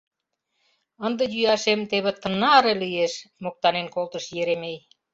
[1.05, 3.13] Ынде йӱашем теве тынаре лиеш!—
[3.43, 4.77] моктанен колтыш Еремей.